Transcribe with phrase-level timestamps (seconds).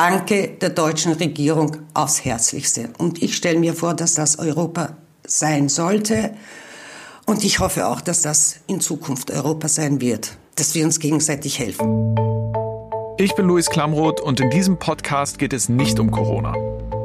[0.00, 2.88] danke der deutschen Regierung aufs Herzlichste.
[2.96, 6.30] Und ich stelle mir vor, dass das Europa sein sollte.
[7.26, 11.58] Und ich hoffe auch, dass das in Zukunft Europa sein wird, dass wir uns gegenseitig
[11.58, 12.16] helfen.
[13.18, 16.54] Ich bin Luis Klamroth und in diesem Podcast geht es nicht um Corona.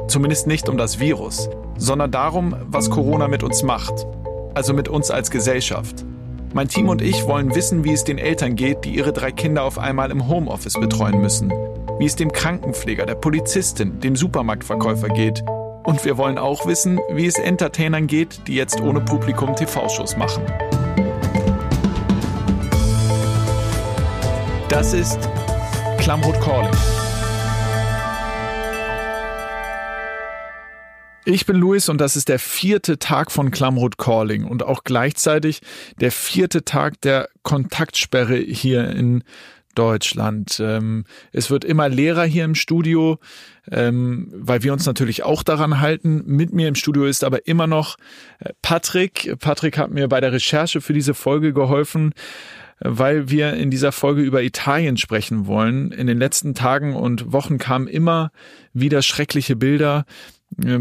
[0.08, 4.06] Zumindest nicht um das Virus, sondern darum, was Corona mit uns macht.
[4.54, 6.06] Also mit uns als Gesellschaft.
[6.54, 9.64] Mein Team und ich wollen wissen, wie es den Eltern geht, die ihre drei Kinder
[9.64, 11.52] auf einmal im Homeoffice betreuen müssen.
[11.98, 15.42] Wie es dem Krankenpfleger, der Polizistin, dem Supermarktverkäufer geht
[15.84, 20.44] und wir wollen auch wissen, wie es Entertainern geht, die jetzt ohne Publikum TV-Shows machen.
[24.68, 25.18] Das ist
[25.96, 26.76] Klamroth Calling.
[31.24, 35.60] Ich bin Luis und das ist der vierte Tag von Klamroth Calling und auch gleichzeitig
[35.98, 39.24] der vierte Tag der Kontaktsperre hier in
[39.76, 40.60] Deutschland.
[40.60, 43.18] Ähm, es wird immer leerer hier im Studio,
[43.70, 46.22] ähm, weil wir uns natürlich auch daran halten.
[46.26, 47.96] Mit mir im Studio ist aber immer noch
[48.40, 49.36] äh, Patrick.
[49.38, 52.12] Patrick hat mir bei der Recherche für diese Folge geholfen
[52.78, 55.92] weil wir in dieser Folge über Italien sprechen wollen.
[55.92, 58.30] In den letzten Tagen und Wochen kamen immer
[58.74, 60.04] wieder schreckliche Bilder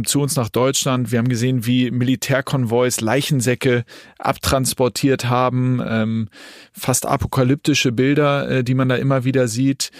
[0.06, 1.12] zu uns nach Deutschland.
[1.12, 3.84] Wir haben gesehen, wie Militärkonvois Leichensäcke
[4.18, 6.30] abtransportiert haben, ähm,
[6.72, 9.92] fast apokalyptische Bilder, äh, die man da immer wieder sieht.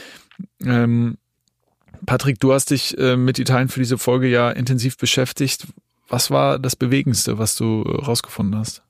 [0.64, 1.18] Ähm,
[2.06, 5.68] Patrick, du hast dich äh, mit Italien für diese Folge ja intensiv beschäftigt.
[6.08, 8.84] Was war das Bewegendste, was du rausgefunden hast?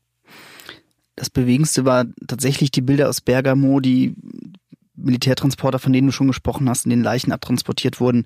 [1.16, 4.16] Das Bewegendste war tatsächlich die Bilder aus Bergamo, die
[4.96, 8.26] Militärtransporter, von denen du schon gesprochen hast, in den Leichen abtransportiert wurden,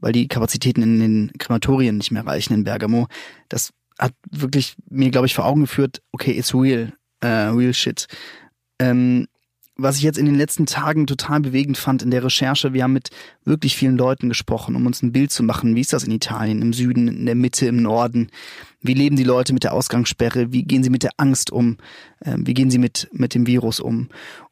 [0.00, 3.08] weil die Kapazitäten in den Krematorien nicht mehr reichen in Bergamo.
[3.48, 6.92] Das hat wirklich mir, glaube ich, vor Augen geführt, okay, it's real,
[7.24, 8.06] uh, real shit.
[8.78, 9.26] Ähm,
[9.80, 12.92] was ich jetzt in den letzten Tagen total bewegend fand in der Recherche, wir haben
[12.92, 13.10] mit
[13.44, 16.62] wirklich vielen Leuten gesprochen, um uns ein Bild zu machen, wie ist das in Italien,
[16.62, 18.28] im Süden, in der Mitte, im Norden,
[18.80, 21.76] wie leben die Leute mit der Ausgangssperre, wie gehen sie mit der Angst um,
[22.24, 24.08] ähm, wie gehen sie mit, mit dem Virus um.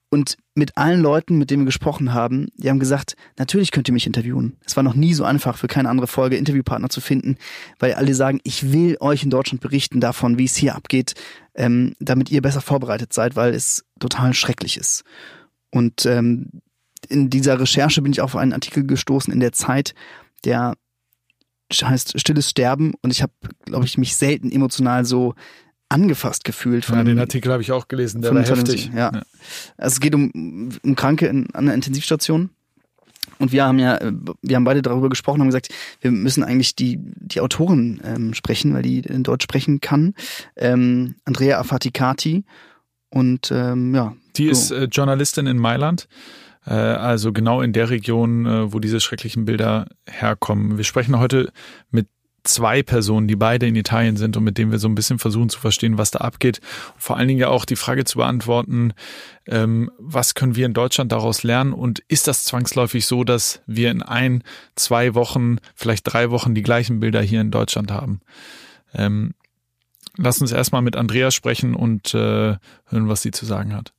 [0.08, 3.94] Und mit allen Leuten, mit denen wir gesprochen haben, die haben gesagt, natürlich könnt ihr
[3.94, 4.56] mich interviewen.
[4.64, 7.36] Es war noch nie so einfach für keine andere Folge Interviewpartner zu finden,
[7.78, 11.14] weil alle sagen, ich will euch in Deutschland berichten davon, wie es hier abgeht,
[11.54, 15.02] ähm, damit ihr besser vorbereitet seid, weil es total schrecklich ist.
[15.70, 16.62] Und ähm,
[17.08, 19.94] in dieser Recherche bin ich auf einen Artikel gestoßen in der Zeit,
[20.44, 20.74] der
[21.72, 23.32] heißt Stilles Sterben und ich habe,
[23.64, 25.34] glaube ich, mich selten emotional so
[25.88, 26.84] angefasst gefühlt.
[26.84, 28.90] Von ja, den Artikel habe ich auch gelesen, der war heftig.
[28.94, 29.12] Ja.
[29.12, 29.22] ja.
[29.76, 32.50] Also es geht um, um Kranke in, an der Intensivstation.
[33.38, 33.98] Und wir haben ja,
[34.40, 35.68] wir haben beide darüber gesprochen, haben gesagt,
[36.00, 40.14] wir müssen eigentlich die, die Autorin ähm, sprechen, weil die in Deutsch sprechen kann.
[40.56, 42.44] Ähm, Andrea Afaticati.
[43.10, 44.16] Und ähm, ja.
[44.36, 44.50] Die so.
[44.52, 46.08] ist äh, Journalistin in Mailand
[46.66, 50.76] äh, also genau in der Region, äh, wo diese schrecklichen Bilder herkommen.
[50.76, 51.52] Wir sprechen heute
[51.90, 52.08] mit
[52.46, 55.48] zwei Personen, die beide in Italien sind und mit denen wir so ein bisschen versuchen
[55.48, 56.60] zu verstehen, was da abgeht.
[56.96, 58.92] vor allen Dingen ja auch die Frage zu beantworten,
[59.46, 63.90] ähm, was können wir in Deutschland daraus lernen und ist das zwangsläufig so, dass wir
[63.90, 64.42] in ein,
[64.74, 68.20] zwei Wochen, vielleicht drei Wochen die gleichen Bilder hier in Deutschland haben?
[68.94, 69.34] Ähm,
[70.16, 73.92] lass uns erstmal mit Andrea sprechen und äh, hören, was sie zu sagen hat.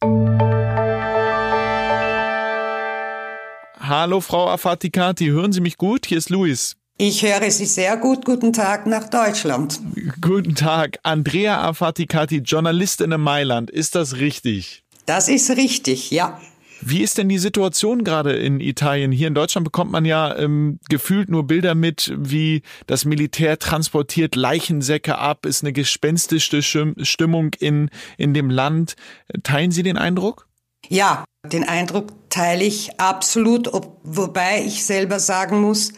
[3.79, 6.05] Hallo, Frau Afatikati, hören Sie mich gut?
[6.05, 6.75] Hier ist Luis.
[6.99, 8.25] Ich höre Sie sehr gut.
[8.25, 9.79] Guten Tag nach Deutschland.
[10.19, 10.97] Guten Tag.
[11.03, 13.69] Andrea Afatikati, Journalistin in Mailand.
[13.69, 14.83] Ist das richtig?
[15.05, 16.41] Das ist richtig, ja.
[16.81, 19.11] Wie ist denn die Situation gerade in Italien?
[19.11, 24.35] Hier in Deutschland bekommt man ja ähm, gefühlt nur Bilder mit, wie das Militär transportiert
[24.35, 26.63] Leichensäcke ab, ist eine gespenstische
[27.01, 28.95] Stimmung in, in dem Land.
[29.43, 30.47] Teilen Sie den Eindruck?
[30.89, 35.93] Ja, den Eindruck teile ich absolut, ob, wobei ich selber sagen muss,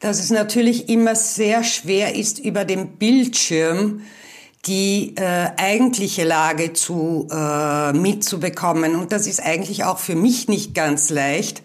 [0.00, 4.02] dass es natürlich immer sehr schwer ist, über den Bildschirm
[4.66, 8.96] die äh, eigentliche Lage zu äh, mitzubekommen.
[8.96, 11.62] Und das ist eigentlich auch für mich nicht ganz leicht,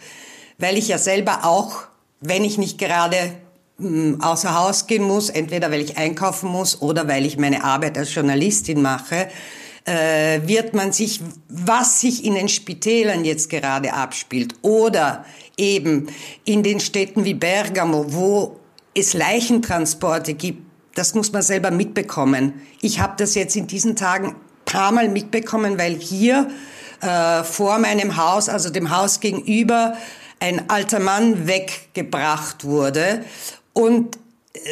[0.59, 1.84] weil ich ja selber auch,
[2.19, 3.18] wenn ich nicht gerade
[3.78, 7.63] mh, hm, außer Haus gehen muss, entweder weil ich einkaufen muss oder weil ich meine
[7.63, 9.27] Arbeit als Journalistin mache,
[9.86, 15.25] äh, wird man sich, was sich in den Spitälern jetzt gerade abspielt oder
[15.57, 16.07] eben
[16.45, 18.60] in den Städten wie Bergamo, wo
[18.94, 20.63] es Leichentransporte gibt,
[20.95, 22.54] das muss man selber mitbekommen.
[22.81, 24.36] Ich habe das jetzt in diesen Tagen
[24.66, 26.50] paar Mal mitbekommen, weil hier
[27.01, 29.98] äh, vor meinem Haus, also dem Haus gegenüber,
[30.39, 33.24] ein alter Mann weggebracht wurde
[33.74, 34.18] und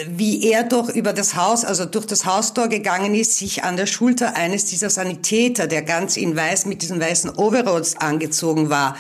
[0.08, 3.86] wie er doch über das Haus, also durch das Haustor gegangen ist, sich an der
[3.86, 8.98] Schulter eines dieser Sanitäter, der ganz in weiß mit diesen weißen Overalls angezogen war,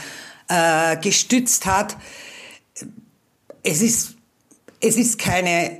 [0.47, 1.97] äh, gestützt hat.
[3.61, 4.15] es ist,
[4.79, 5.79] es ist keine,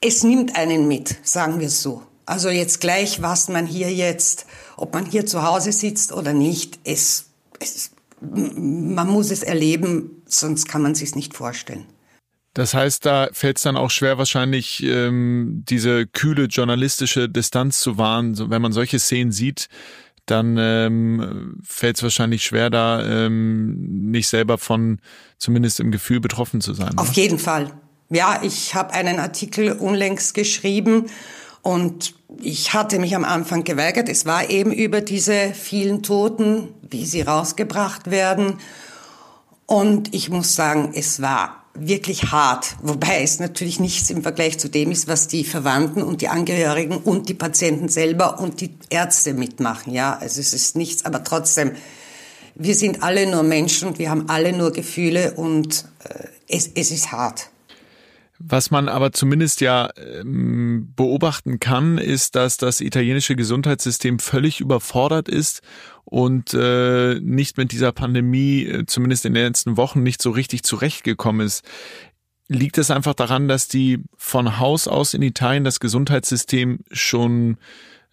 [0.00, 2.02] es nimmt einen mit, sagen wir es so.
[2.26, 4.46] Also jetzt gleich, was man hier jetzt,
[4.76, 7.26] ob man hier zu Hause sitzt oder nicht, es,
[7.60, 7.90] es
[8.20, 11.86] man muss es erleben, sonst kann man sich nicht vorstellen.
[12.54, 17.98] Das heißt, da fällt es dann auch schwer, wahrscheinlich ähm, diese kühle journalistische Distanz zu
[17.98, 18.38] wahren.
[18.48, 19.68] Wenn man solche Szenen sieht,
[20.26, 25.00] dann ähm, fällt es wahrscheinlich schwer, da ähm, nicht selber von
[25.36, 26.96] zumindest im Gefühl betroffen zu sein.
[26.96, 27.16] Auf oder?
[27.16, 27.72] jeden Fall.
[28.08, 31.06] Ja, ich habe einen Artikel unlängst geschrieben
[31.62, 34.08] und ich hatte mich am Anfang geweigert.
[34.08, 38.58] Es war eben über diese vielen Toten, wie sie rausgebracht werden.
[39.66, 44.68] Und ich muss sagen, es war wirklich hart, wobei es natürlich nichts im Vergleich zu
[44.68, 49.34] dem ist, was die Verwandten und die Angehörigen und die Patienten selber und die Ärzte
[49.34, 49.92] mitmachen.
[49.92, 51.72] Ja, also es ist nichts, aber trotzdem,
[52.54, 56.92] wir sind alle nur Menschen und wir haben alle nur Gefühle und äh, es, es
[56.92, 57.50] ist hart.
[58.38, 65.28] Was man aber zumindest ja ähm, beobachten kann, ist, dass das italienische Gesundheitssystem völlig überfordert
[65.28, 65.62] ist
[66.04, 70.62] und äh, nicht mit dieser Pandemie, äh, zumindest in den letzten Wochen, nicht so richtig
[70.62, 71.64] zurechtgekommen ist.
[72.48, 77.56] Liegt es einfach daran, dass die von Haus aus in Italien das Gesundheitssystem schon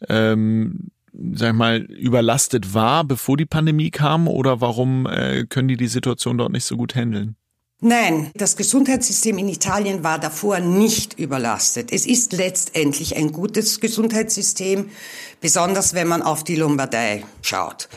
[0.07, 0.91] ähm,
[1.33, 4.27] sag ich mal, überlastet war, bevor die Pandemie kam?
[4.27, 7.35] Oder warum äh, können die die Situation dort nicht so gut handeln?
[7.83, 11.91] Nein, das Gesundheitssystem in Italien war davor nicht überlastet.
[11.91, 14.91] Es ist letztendlich ein gutes Gesundheitssystem,
[15.39, 17.89] besonders wenn man auf die Lombardei schaut.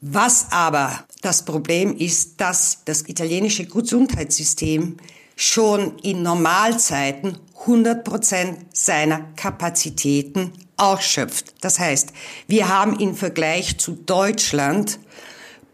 [0.00, 4.96] Was aber das Problem ist, dass das italienische Gesundheitssystem
[5.34, 11.52] schon in Normalzeiten 100 Prozent seiner Kapazitäten ausschöpft.
[11.62, 12.12] Das heißt,
[12.46, 15.00] wir haben im Vergleich zu Deutschland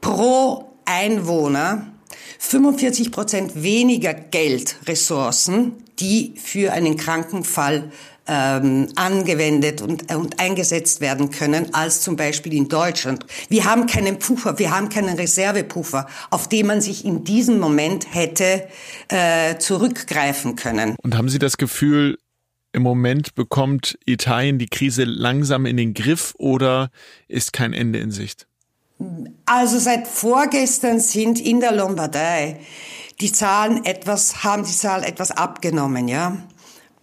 [0.00, 1.92] pro Einwohner
[2.44, 7.90] 45 Prozent weniger Geldressourcen, die für einen Krankenfall
[8.26, 13.24] ähm, angewendet und, und eingesetzt werden können als zum Beispiel in Deutschland.
[13.48, 18.12] Wir haben keinen Puffer, wir haben keinen Reservepuffer, auf den man sich in diesem Moment
[18.12, 18.68] hätte
[19.08, 20.96] äh, zurückgreifen können.
[21.00, 22.18] Und haben Sie das Gefühl,
[22.72, 26.90] im Moment bekommt Italien die Krise langsam in den Griff oder
[27.28, 28.46] ist kein Ende in Sicht?
[29.46, 32.60] Also seit vorgestern sind in der Lombardei
[33.20, 36.36] die Zahlen etwas, haben die Zahlen etwas abgenommen, ja.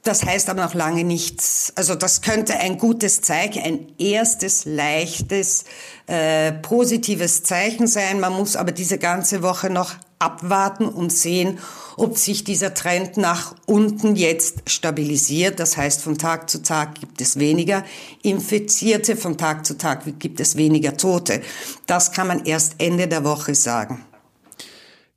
[0.04, 1.74] Das heißt aber noch lange nichts.
[1.76, 5.66] Also das könnte ein gutes Zeichen, ein erstes leichtes,
[6.08, 8.20] äh, positives Zeichen sein.
[8.20, 11.60] Man muss aber diese ganze Woche noch abwarten und sehen,
[11.96, 15.60] ob sich dieser Trend nach unten jetzt stabilisiert.
[15.60, 17.86] Das heißt, von Tag zu Tag gibt es weniger
[18.22, 21.42] Infizierte, von Tag zu Tag gibt es weniger Tote.
[21.88, 24.06] Das kann man erst Ende der Woche sagen.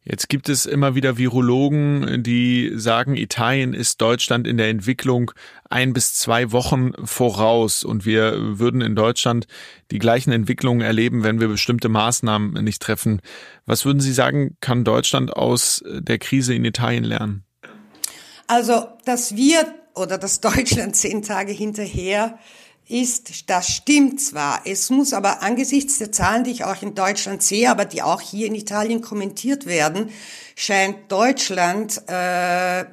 [0.04, 5.30] Jetzt gibt es immer wieder Virologen, die sagen, Italien ist Deutschland in der Entwicklung
[5.70, 9.46] ein bis zwei Wochen voraus und wir würden in Deutschland
[9.92, 13.20] die gleichen Entwicklungen erleben, wenn wir bestimmte Maßnahmen nicht treffen.
[13.64, 17.44] Was würden Sie sagen, kann Deutschland aus der Krise in Italien lernen?
[18.48, 22.38] Also, dass wir oder dass Deutschland zehn Tage hinterher
[22.88, 24.62] ist, das stimmt zwar.
[24.66, 28.20] Es muss aber angesichts der Zahlen, die ich auch in Deutschland sehe, aber die auch
[28.20, 30.10] hier in Italien kommentiert werden,
[30.56, 32.84] scheint Deutschland äh,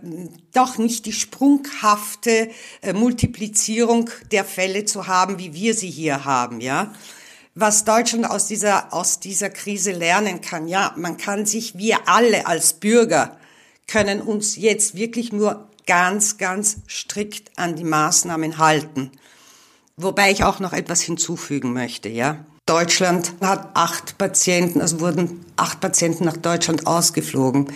[0.54, 2.50] doch nicht die sprunghafte
[2.82, 6.94] äh, Multiplizierung der Fälle zu haben, wie wir sie hier haben, ja.
[7.56, 12.48] Was Deutschland aus dieser, aus dieser Krise lernen kann, ja, man kann sich, wir alle
[12.48, 13.38] als Bürger
[13.88, 19.12] können uns jetzt wirklich nur ganz, ganz strikt an die Maßnahmen halten.
[20.02, 22.46] Wobei ich auch noch etwas hinzufügen möchte, ja.
[22.66, 27.68] Deutschland hat acht Patienten, also wurden acht Patienten nach Deutschland ausgeflogen.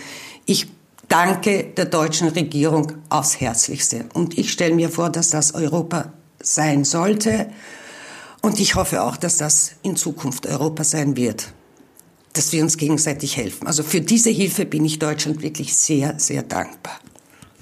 [0.46, 0.68] Ich
[1.08, 4.06] danke der deutschen Regierung aufs Herzlichste.
[4.14, 7.50] Und ich stelle mir vor, dass das Europa sein sollte.
[8.40, 11.52] Und ich hoffe auch, dass das in Zukunft Europa sein wird.
[12.32, 13.66] Dass wir uns gegenseitig helfen.
[13.66, 16.98] Also für diese Hilfe bin ich Deutschland wirklich sehr, sehr dankbar.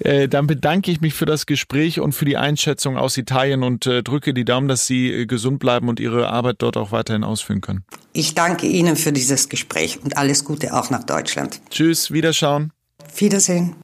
[0.03, 3.85] Äh, dann bedanke ich mich für das Gespräch und für die Einschätzung aus Italien und
[3.85, 7.23] äh, drücke die Daumen, dass Sie äh, gesund bleiben und Ihre Arbeit dort auch weiterhin
[7.23, 7.85] ausführen können.
[8.11, 11.61] Ich danke Ihnen für dieses Gespräch und alles Gute auch nach Deutschland.
[11.69, 12.73] Tschüss, Wiederschauen.
[13.15, 13.75] Wiedersehen.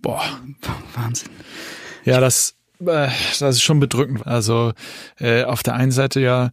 [0.00, 0.24] Boah,
[0.96, 1.28] Wahnsinn.
[2.04, 3.08] Ja, das, äh,
[3.38, 4.26] das ist schon bedrückend.
[4.26, 4.72] Also
[5.20, 6.50] äh, auf der einen Seite ja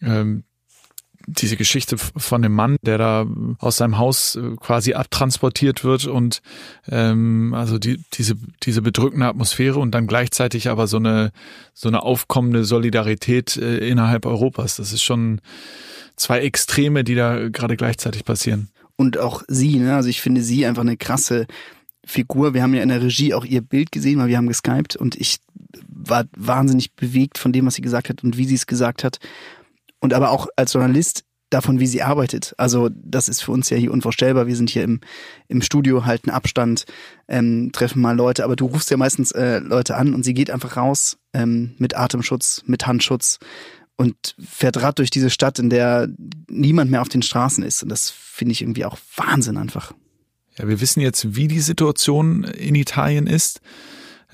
[0.00, 0.44] ähm,
[1.28, 3.26] diese Geschichte von dem Mann, der da
[3.58, 6.40] aus seinem Haus äh, quasi abtransportiert wird und
[6.88, 11.32] ähm, also die, diese, diese bedrückende Atmosphäre und dann gleichzeitig aber so eine,
[11.74, 14.76] so eine aufkommende Solidarität äh, innerhalb Europas.
[14.76, 15.40] Das ist schon
[16.16, 18.68] zwei Extreme, die da gerade gleichzeitig passieren.
[18.96, 19.94] und auch sie, ne?
[19.94, 21.46] Also ich finde sie einfach eine krasse
[22.04, 22.52] Figur.
[22.52, 25.14] Wir haben ja in der Regie auch ihr Bild gesehen, weil wir haben geskypt und
[25.14, 25.38] ich
[25.88, 29.18] war wahnsinnig bewegt von dem, was sie gesagt hat und wie sie es gesagt hat.
[30.00, 32.54] Und aber auch als Journalist davon, wie sie arbeitet.
[32.58, 34.46] Also das ist für uns ja hier unvorstellbar.
[34.46, 35.00] Wir sind hier im,
[35.48, 36.84] im Studio, halten Abstand,
[37.26, 40.50] ähm, treffen mal Leute, aber du rufst ja meistens äh, Leute an und sie geht
[40.50, 43.38] einfach raus ähm, mit Atemschutz, mit Handschutz
[43.96, 46.08] und fährt Rad durch diese Stadt, in der
[46.48, 47.82] niemand mehr auf den Straßen ist.
[47.82, 49.92] Und das finde ich irgendwie auch Wahnsinn einfach.
[50.56, 53.60] Ja, wir wissen jetzt, wie die Situation in Italien ist.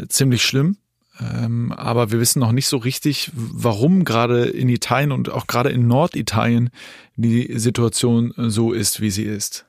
[0.08, 0.76] Ziemlich schlimm.
[1.20, 5.70] Ähm, aber wir wissen noch nicht so richtig, warum gerade in Italien und auch gerade
[5.70, 6.70] in Norditalien
[7.16, 9.66] die Situation so ist, wie sie ist.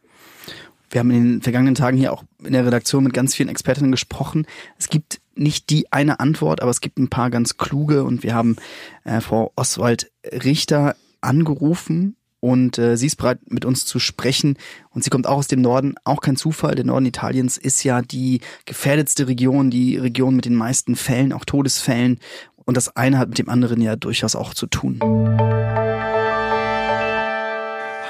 [0.90, 3.92] Wir haben in den vergangenen Tagen hier auch in der Redaktion mit ganz vielen Expertinnen
[3.92, 4.46] gesprochen.
[4.78, 8.34] Es gibt nicht die eine Antwort, aber es gibt ein paar ganz kluge und wir
[8.34, 8.56] haben
[9.04, 14.56] äh, Frau Oswald Richter angerufen und äh, sie ist bereit, mit uns zu sprechen.
[14.92, 16.76] Und sie kommt auch aus dem Norden, auch kein Zufall.
[16.76, 21.44] Der Norden Italiens ist ja die gefährdetste Region, die Region mit den meisten Fällen, auch
[21.44, 22.20] Todesfällen.
[22.64, 25.00] Und das eine hat mit dem anderen ja durchaus auch zu tun.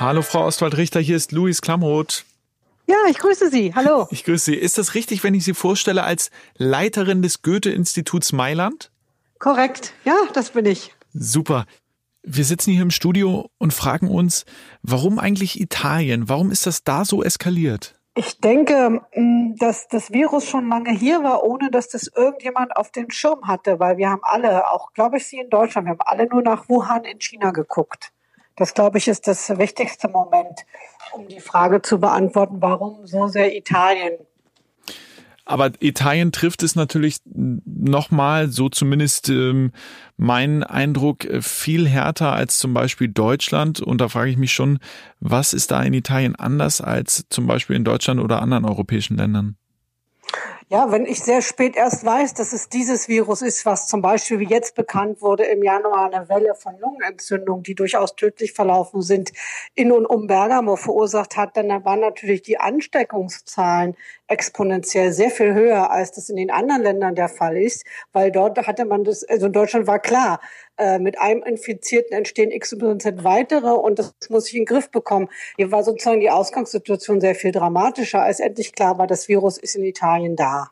[0.02, 2.26] Hallo Frau Ostwald-Richter, hier ist Luis Klamroth.
[2.88, 3.74] Ja, ich grüße Sie.
[3.74, 4.08] Hallo.
[4.12, 4.56] Ich grüße Sie.
[4.56, 8.92] Ist das richtig, wenn ich Sie vorstelle als Leiterin des Goethe-Instituts Mailand?
[9.40, 9.94] Korrekt.
[10.04, 10.94] Ja, das bin ich.
[11.14, 11.66] Super.
[12.28, 14.46] Wir sitzen hier im Studio und fragen uns,
[14.82, 16.28] warum eigentlich Italien?
[16.28, 17.94] Warum ist das da so eskaliert?
[18.16, 22.90] Ich denke, mm, dass das Virus schon lange hier war, ohne dass das irgendjemand auf
[22.90, 26.02] den Schirm hatte, weil wir haben alle, auch glaube ich Sie in Deutschland, wir haben
[26.02, 28.12] alle nur nach Wuhan in China geguckt.
[28.56, 30.66] Das glaube ich ist das wichtigste Moment,
[31.12, 34.18] um die Frage zu beantworten, warum so sehr Italien
[35.46, 39.72] aber Italien trifft es natürlich nochmal, so zumindest ähm,
[40.18, 43.80] mein Eindruck, äh, viel härter als zum Beispiel Deutschland.
[43.80, 44.80] Und da frage ich mich schon,
[45.20, 49.56] was ist da in Italien anders als zum Beispiel in Deutschland oder anderen europäischen Ländern?
[50.68, 54.40] Ja, wenn ich sehr spät erst weiß, dass es dieses Virus ist, was zum Beispiel
[54.40, 59.32] wie jetzt bekannt wurde im Januar eine Welle von Lungenentzündung, die durchaus tödlich verlaufen sind,
[59.76, 63.96] in und um Bergamo verursacht hat, dann waren natürlich die Ansteckungszahlen
[64.28, 68.58] exponentiell sehr viel höher, als das in den anderen Ländern der Fall ist, weil dort
[68.66, 70.40] hatte man das, also in Deutschland war klar,
[70.78, 75.30] äh, mit einem Infizierten entstehen XYZ weitere und das muss ich in den Griff bekommen.
[75.58, 79.76] Hier war sozusagen die Ausgangssituation sehr viel dramatischer, als endlich klar war, das Virus ist
[79.76, 80.72] in Italien da.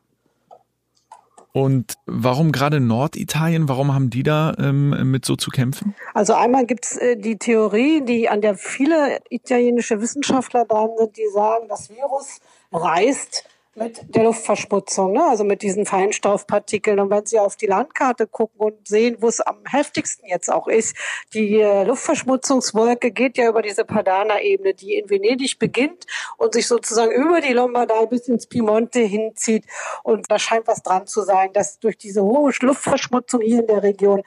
[1.53, 3.69] Und warum gerade Norditalien?
[3.69, 5.95] Warum haben die da ähm, mit so zu kämpfen?
[6.15, 11.15] Also einmal gibt es äh, die Theorie, die an der viele italienische Wissenschaftler dran sind,
[11.15, 12.39] die sagen, das Virus
[12.71, 15.23] reist mit der Luftverschmutzung, ne?
[15.27, 16.99] also mit diesen Feinstaubpartikeln.
[16.99, 20.67] Und wenn Sie auf die Landkarte gucken und sehen, wo es am heftigsten jetzt auch
[20.67, 20.95] ist,
[21.33, 26.05] die äh, Luftverschmutzungswolke geht ja über diese Padana-Ebene, die in Venedig beginnt
[26.37, 29.65] und sich sozusagen über die Lombardei bis ins Piemonte hinzieht.
[30.03, 33.81] Und da scheint was dran zu sein, dass durch diese hohe Luftverschmutzung hier in der
[33.81, 34.21] Region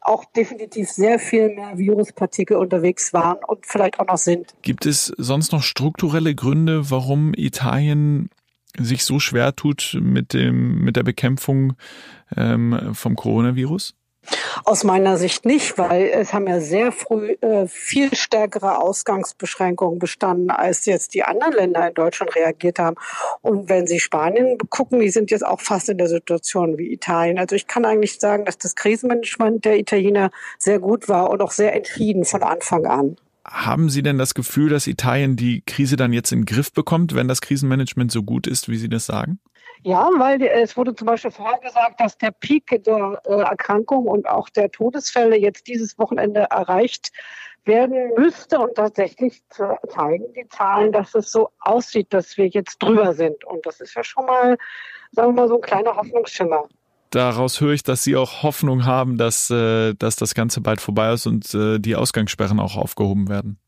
[0.00, 4.54] auch definitiv sehr viel mehr Viruspartikel unterwegs waren und vielleicht auch noch sind.
[4.62, 8.30] Gibt es sonst noch strukturelle Gründe, warum Italien
[8.78, 11.74] sich so schwer tut mit dem mit der Bekämpfung
[12.36, 13.94] ähm, vom Coronavirus?
[14.64, 20.50] Aus meiner Sicht nicht, weil es haben ja sehr früh äh, viel stärkere Ausgangsbeschränkungen bestanden,
[20.50, 22.96] als jetzt die anderen Länder in Deutschland reagiert haben.
[23.40, 27.38] Und wenn Sie Spanien gucken, die sind jetzt auch fast in der Situation wie Italien.
[27.38, 31.50] Also ich kann eigentlich sagen, dass das Krisenmanagement der Italiener sehr gut war und auch
[31.50, 33.16] sehr entschieden von Anfang an.
[33.44, 37.14] Haben Sie denn das Gefühl, dass Italien die Krise dann jetzt in den Griff bekommt,
[37.14, 39.40] wenn das Krisenmanagement so gut ist, wie Sie das sagen?
[39.84, 44.28] Ja, weil es wurde zum Beispiel vorher gesagt, dass der Peak der äh, Erkrankung und
[44.28, 47.10] auch der Todesfälle jetzt dieses Wochenende erreicht
[47.64, 48.60] werden müsste.
[48.60, 53.44] Und tatsächlich zeigen die Zahlen, dass es so aussieht, dass wir jetzt drüber sind.
[53.44, 54.56] Und das ist ja schon mal,
[55.10, 56.68] sagen wir mal, so ein kleiner Hoffnungsschimmer
[57.14, 61.12] daraus höre ich, dass Sie auch Hoffnung haben, dass, äh, dass das Ganze bald vorbei
[61.12, 63.58] ist und äh, die Ausgangssperren auch aufgehoben werden.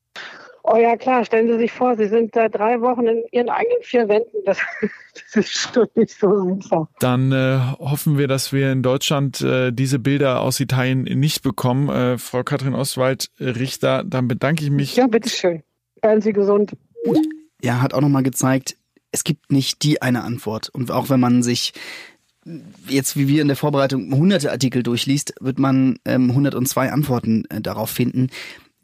[0.66, 3.82] Oh ja, klar, stellen Sie sich vor, Sie sind seit drei Wochen in Ihren eigenen
[3.82, 4.38] vier Wänden.
[4.46, 4.58] Das,
[5.14, 6.86] das ist schon nicht so einfach.
[7.00, 11.90] Dann äh, hoffen wir, dass wir in Deutschland äh, diese Bilder aus Italien nicht bekommen.
[11.90, 14.96] Äh, Frau Katrin Oswald-Richter, dann bedanke ich mich.
[14.96, 15.62] Ja, bitteschön.
[16.00, 16.72] Bleiben Sie gesund.
[17.60, 18.76] Ja, hat auch nochmal gezeigt,
[19.12, 20.70] es gibt nicht die eine Antwort.
[20.70, 21.74] Und auch wenn man sich
[22.88, 27.60] jetzt wie wir in der Vorbereitung hunderte Artikel durchliest, wird man ähm, 102 Antworten äh,
[27.60, 28.28] darauf finden.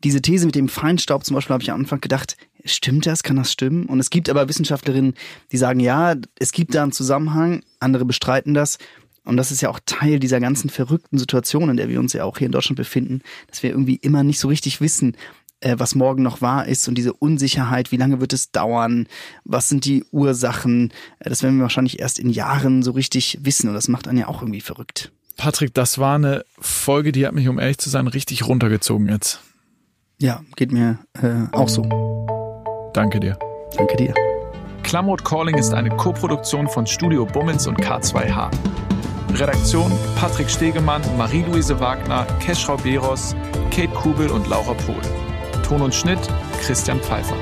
[0.02, 3.22] Diese These mit dem Feinstaub zum Beispiel habe ich am Anfang gedacht, stimmt das?
[3.22, 3.84] Kann das stimmen?
[3.84, 5.14] Und es gibt aber Wissenschaftlerinnen,
[5.52, 8.78] die sagen, ja, es gibt da einen Zusammenhang, andere bestreiten das.
[9.24, 12.24] Und das ist ja auch Teil dieser ganzen verrückten Situation, in der wir uns ja
[12.24, 15.16] auch hier in Deutschland befinden, dass wir irgendwie immer nicht so richtig wissen,
[15.60, 19.06] äh, was morgen noch wahr ist und diese Unsicherheit, wie lange wird es dauern,
[19.44, 23.68] was sind die Ursachen, äh, das werden wir wahrscheinlich erst in Jahren so richtig wissen
[23.68, 25.12] und das macht einen ja auch irgendwie verrückt.
[25.36, 29.40] Patrick, das war eine Folge, die hat mich, um ehrlich zu sein, richtig runtergezogen jetzt.
[30.18, 31.82] Ja, geht mir äh, auch so.
[32.92, 33.38] Danke dir.
[33.76, 34.14] Danke dir.
[34.82, 38.50] Klamroth Calling ist eine Koproduktion von Studio Bummens und K2H.
[39.34, 43.34] Redaktion Patrick Stegemann, Marie-Louise Wagner, Keschrau Beros,
[43.70, 45.29] Kate Kubel und Laura Pohl.
[45.70, 46.18] Ton und Schnitt
[46.62, 47.36] Christian Pfeiffer.